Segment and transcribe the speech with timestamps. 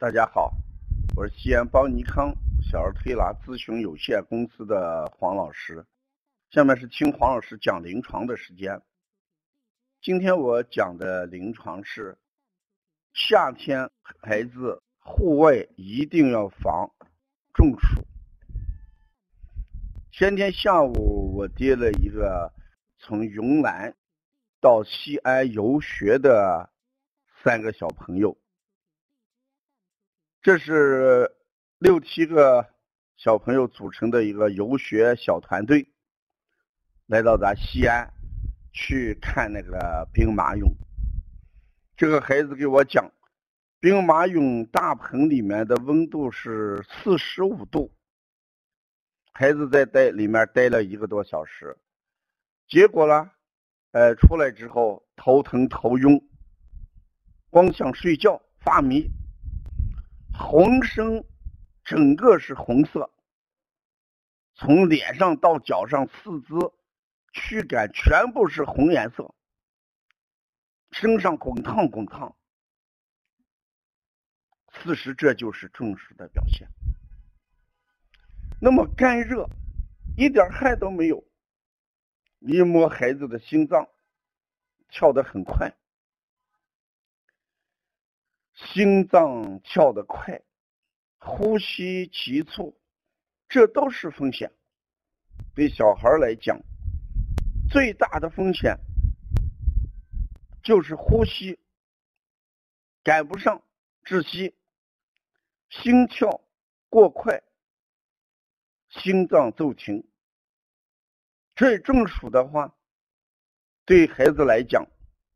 [0.00, 0.52] 大家好，
[1.16, 5.84] 我是西安邦尼康小儿推拿咨询有限公司的黄老师。
[6.50, 8.80] 下面是听黄老师讲临床的时间。
[10.00, 12.16] 今天我讲的临床是
[13.12, 13.90] 夏天
[14.20, 16.88] 孩子户外一定要防
[17.52, 18.00] 中暑。
[20.12, 22.52] 前天下午我接了一个
[23.00, 23.96] 从云南
[24.60, 26.70] 到西安游学的
[27.42, 28.38] 三个小朋友。
[30.40, 31.28] 这是
[31.78, 32.64] 六七个
[33.16, 35.92] 小朋友组成的一个游学小团队，
[37.06, 38.08] 来到咱西安
[38.72, 40.72] 去看那个兵马俑。
[41.96, 43.10] 这个孩子给我讲，
[43.80, 47.92] 兵马俑大棚里面的温度是四十五度，
[49.32, 51.76] 孩子在待里面待了一个多小时，
[52.68, 53.28] 结果呢，
[53.90, 56.28] 呃，出来之后头疼头晕，
[57.50, 59.10] 光想睡觉，发迷。
[60.38, 61.24] 浑身
[61.84, 63.10] 整个是红色，
[64.54, 66.54] 从脸上到脚上四肢
[67.32, 69.34] 躯干全部是红颜色，
[70.92, 72.36] 身上滚烫滚烫。
[74.70, 76.68] 此时这就是中暑的表现。
[78.60, 79.48] 那么干热，
[80.16, 81.24] 一点汗都没有，
[82.38, 83.88] 一摸孩子的心脏
[84.88, 85.74] 跳得很快。
[88.66, 90.42] 心脏跳得快，
[91.18, 92.76] 呼吸急促，
[93.48, 94.52] 这都是风险。
[95.54, 96.60] 对小孩来讲，
[97.70, 98.76] 最大的风险
[100.60, 101.60] 就是呼吸
[103.04, 103.62] 赶不上，
[104.04, 104.56] 窒息，
[105.70, 106.40] 心跳
[106.88, 107.40] 过快，
[108.88, 110.04] 心脏骤停。
[111.54, 112.74] 这中暑的话，
[113.84, 114.84] 对孩子来讲，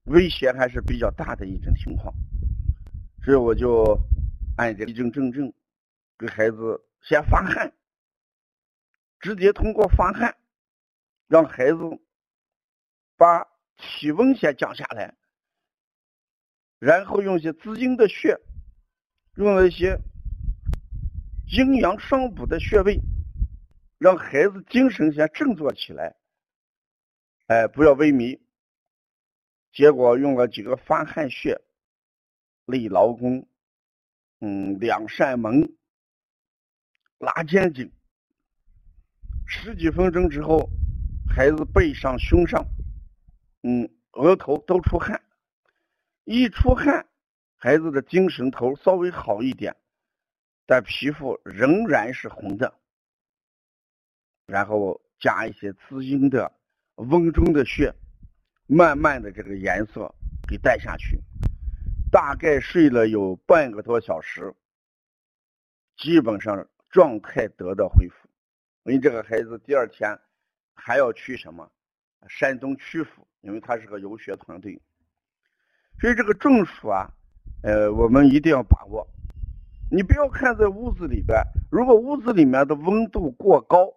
[0.06, 2.12] 威胁还是比较大的一种情况。
[3.24, 3.98] 所以我就
[4.56, 5.52] 按这个证证证
[6.18, 7.72] 给孩子先发汗，
[9.20, 10.36] 直接通过发汗
[11.28, 11.78] 让孩子
[13.16, 13.46] 把
[13.76, 15.14] 体温先降下来，
[16.80, 18.36] 然后用一些滋阴的穴，
[19.36, 19.98] 用了一些
[21.46, 23.00] 阴阳双补的穴位，
[23.98, 26.16] 让孩子精神先振作起来，
[27.46, 28.40] 哎，不要萎靡。
[29.72, 31.60] 结果用了几个发汗穴。
[32.66, 33.46] 立劳宫，
[34.40, 35.74] 嗯，两扇门，
[37.18, 37.90] 拉肩颈，
[39.46, 40.68] 十几分钟之后，
[41.28, 42.64] 孩子背上、胸上，
[43.62, 45.20] 嗯，额头都出汗，
[46.24, 47.06] 一出汗，
[47.56, 49.76] 孩子的精神头稍微好一点，
[50.66, 52.74] 但皮肤仍然是红的，
[54.46, 56.52] 然后加一些滋阴的
[56.96, 57.92] 温中的穴，
[58.66, 60.14] 慢慢的这个颜色
[60.48, 61.20] 给带下去。
[62.12, 64.54] 大概睡了有半个多小时，
[65.96, 68.28] 基本上状态得到恢复。
[68.82, 70.20] 因为这个孩子第二天
[70.74, 71.72] 还要去什么
[72.28, 74.78] 山东曲阜，因为他是个游学团队，
[75.98, 77.10] 所以这个中暑啊，
[77.62, 79.08] 呃，我们一定要把握。
[79.90, 83.90] 你不要看在屋子里边，如果屋子里面的温度过高，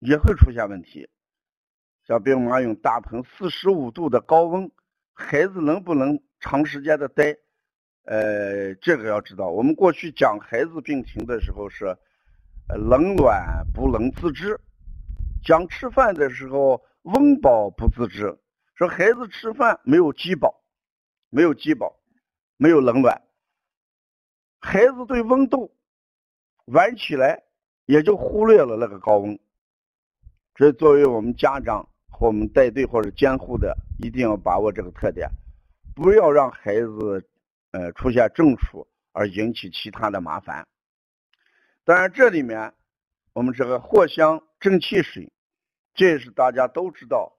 [0.00, 1.08] 也会出现问题。
[2.08, 4.68] 像兵马俑大棚四十五度的高温，
[5.12, 6.20] 孩子能不能？
[6.44, 7.34] 长时间的待，
[8.04, 9.48] 呃，这个要知道。
[9.48, 11.96] 我们过去讲孩子病情的时候是
[12.68, 14.60] 冷暖不能自知，
[15.42, 18.38] 讲吃饭的时候温饱不自知，
[18.74, 20.62] 说孩子吃饭没有饥饱，
[21.30, 21.98] 没有饥饱，
[22.58, 23.22] 没有冷暖，
[24.60, 25.74] 孩子对温度
[26.66, 27.42] 玩起来
[27.86, 29.38] 也就忽略了那个高温。
[30.58, 35.26] 所以作为我们家长和我们带队或者监护的，一定要把握这个特点。
[35.94, 37.28] 不要让孩子
[37.70, 40.66] 呃出现中暑而引起其他的麻烦。
[41.84, 42.74] 当然，这里面
[43.32, 45.30] 我们这个藿香正气水，
[45.94, 47.32] 这也是大家都知道，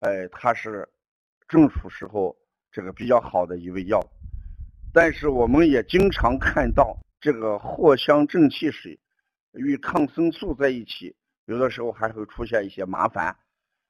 [0.00, 0.88] 哎，它是
[1.48, 2.36] 中暑时候
[2.70, 4.00] 这个比较好的一味药。
[4.92, 8.98] 但是我们也经常 看到这个藿香正气水
[9.54, 11.16] 与抗生素在一起，
[11.46, 13.36] 有的时候还会出现一些麻烦。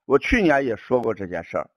[0.06, 1.69] 我去年也说过这件事儿。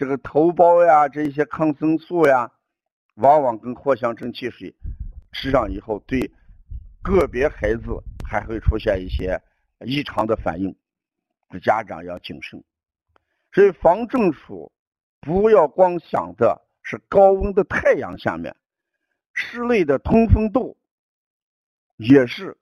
[0.00, 2.50] 这个头孢呀，这些抗生素呀，
[3.16, 4.74] 往往跟藿香正气水
[5.30, 6.32] 吃上以后，对
[7.02, 9.38] 个别孩子还会出现一些
[9.84, 10.74] 异常的反应，
[11.62, 12.64] 家长要谨慎。
[13.52, 14.72] 所以防中暑，
[15.20, 18.56] 不要光想的是高温的太阳下面，
[19.34, 20.78] 室内的通风度
[21.98, 22.56] 也是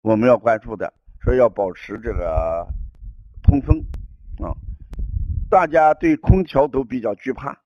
[0.00, 0.90] 我们要关注的，
[1.22, 2.66] 所以要保持这个
[3.42, 3.78] 通风
[4.38, 4.56] 啊。
[5.50, 7.58] 大家对空调都比较惧怕，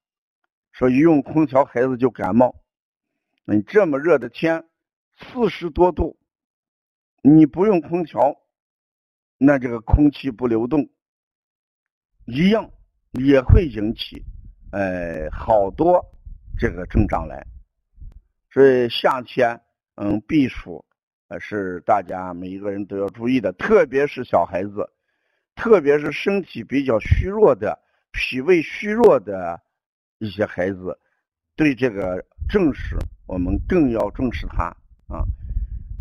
[0.70, 2.54] 说一用空调孩子就感冒。
[3.44, 4.64] 你这么热的天，
[5.18, 6.16] 四十多度，
[7.22, 8.36] 你不用空调，
[9.36, 10.88] 那这个空气不流动，
[12.24, 12.70] 一样
[13.12, 14.24] 也会引起，
[14.70, 16.00] 呃，好多
[16.56, 17.44] 这个症状来。
[18.52, 19.60] 所以夏天，
[19.96, 20.84] 嗯，避暑，
[21.26, 24.88] 呃，是大家每一个人都要注意的，特别是小孩子，
[25.54, 27.78] 特别是身体比较虚弱的、
[28.10, 29.60] 脾胃虚弱的
[30.18, 30.98] 一些孩子，
[31.56, 32.96] 对这个正视。
[33.26, 34.64] 我们更要重视它
[35.08, 35.24] 啊，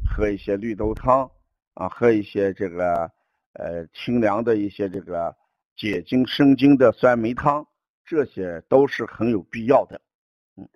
[0.06, 1.30] 喝一些绿豆汤
[1.76, 3.10] 啊，喝一些这个
[3.54, 5.34] 呃清凉的一些这个
[5.78, 7.66] 解经生津的酸梅汤，
[8.04, 10.02] 这些都是很有必要的。
[10.58, 10.68] 嗯，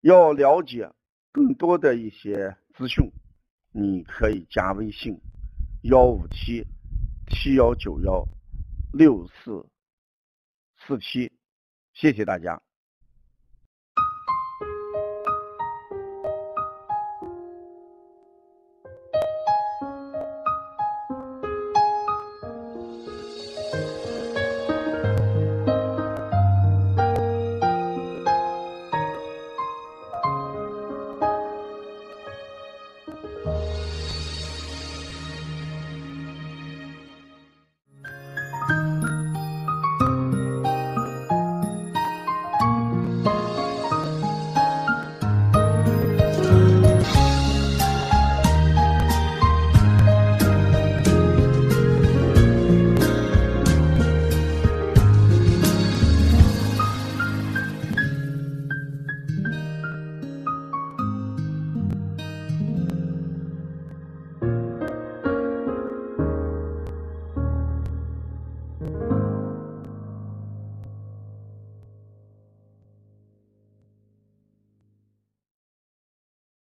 [0.00, 0.90] 要了解
[1.30, 3.12] 更多的一些资讯，
[3.70, 5.16] 你可以加微信
[5.82, 6.66] 幺五七
[7.30, 8.26] 七幺九幺
[8.92, 9.64] 六四
[10.76, 11.30] 四七，
[11.92, 12.60] 谢谢大家。